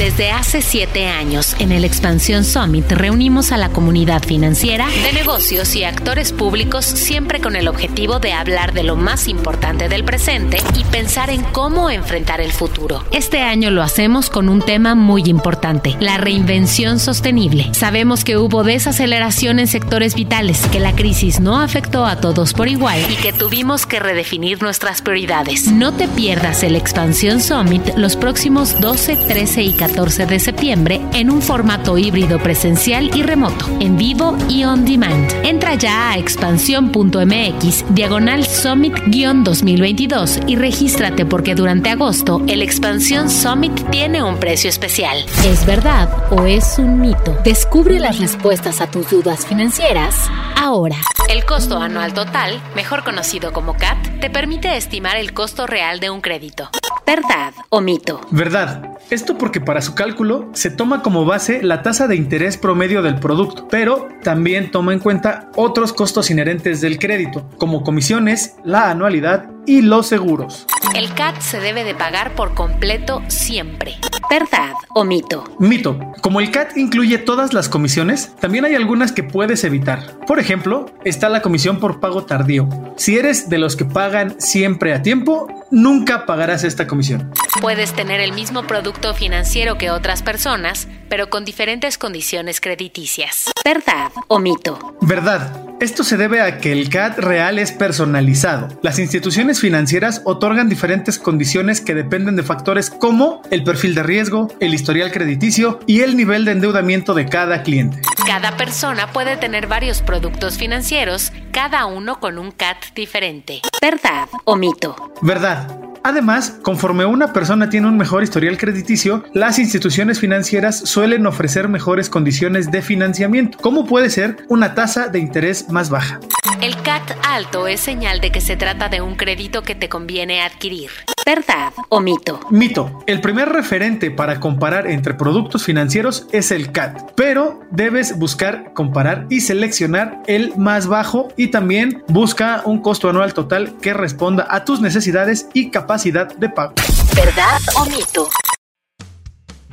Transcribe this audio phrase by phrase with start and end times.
[0.00, 5.76] Desde hace siete años, en el Expansión Summit reunimos a la comunidad financiera, de negocios
[5.76, 10.56] y actores públicos siempre con el objetivo de hablar de lo más importante del presente
[10.74, 13.04] y pensar en cómo enfrentar el futuro.
[13.12, 17.68] Este año lo hacemos con un tema muy importante, la reinvención sostenible.
[17.74, 22.68] Sabemos que hubo desaceleración en sectores vitales, que la crisis no afectó a todos por
[22.68, 25.70] igual y que tuvimos que redefinir nuestras prioridades.
[25.70, 31.30] No te pierdas el Expansión Summit los próximos 12, 13 y 14 de septiembre en
[31.30, 35.30] un formato híbrido presencial y remoto, en vivo y on demand.
[35.44, 44.22] Entra ya a expansión.mx diagonal Summit-2022 y regístrate porque durante agosto el Expansión Summit tiene
[44.22, 45.18] un precio especial.
[45.44, 47.36] ¿Es verdad o es un mito?
[47.44, 50.96] Descubre las respuestas a tus dudas financieras ahora.
[51.28, 56.10] El costo anual total, mejor conocido como CAT, te permite estimar el costo real de
[56.10, 56.70] un crédito.
[57.10, 58.20] ¿Verdad o mito?
[58.30, 58.96] Verdad.
[59.10, 63.16] Esto porque para su cálculo se toma como base la tasa de interés promedio del
[63.16, 69.50] producto, pero también toma en cuenta otros costos inherentes del crédito, como comisiones, la anualidad
[69.66, 70.68] y los seguros.
[70.94, 73.96] El CAT se debe de pagar por completo siempre.
[74.30, 75.42] ¿Verdad o mito?
[75.58, 75.98] Mito.
[76.22, 80.20] Como el CAT incluye todas las comisiones, también hay algunas que puedes evitar.
[80.24, 82.68] Por ejemplo, está la comisión por pago tardío.
[82.96, 87.32] Si eres de los que pagan siempre a tiempo, nunca pagarás esta comisión.
[87.60, 93.50] Puedes tener el mismo producto financiero que otras personas, pero con diferentes condiciones crediticias.
[93.64, 94.96] ¿Verdad o mito?
[95.00, 95.69] Verdad.
[95.80, 98.68] Esto se debe a que el CAT real es personalizado.
[98.82, 104.48] Las instituciones financieras otorgan diferentes condiciones que dependen de factores como el perfil de riesgo,
[104.60, 108.02] el historial crediticio y el nivel de endeudamiento de cada cliente.
[108.26, 113.62] Cada persona puede tener varios productos financieros, cada uno con un CAT diferente.
[113.80, 115.14] ¿Verdad o mito?
[115.22, 115.79] Verdad.
[116.02, 122.08] Además, conforme una persona tiene un mejor historial crediticio, las instituciones financieras suelen ofrecer mejores
[122.08, 126.20] condiciones de financiamiento, como puede ser una tasa de interés más baja.
[126.62, 130.42] El CAT alto es señal de que se trata de un crédito que te conviene
[130.42, 130.90] adquirir.
[131.30, 132.40] ¿Verdad o mito?
[132.50, 133.04] Mito.
[133.06, 139.26] El primer referente para comparar entre productos financieros es el CAT, pero debes buscar comparar
[139.30, 144.64] y seleccionar el más bajo y también busca un costo anual total que responda a
[144.64, 146.74] tus necesidades y capacidad de pago.
[147.14, 148.28] ¿Verdad o mito?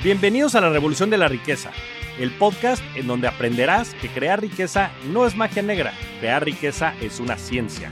[0.04, 1.72] Bienvenidos a la Revolución de la Riqueza,
[2.20, 7.20] el podcast en donde aprenderás que crear riqueza no es magia negra, crear riqueza es
[7.20, 7.92] una ciencia.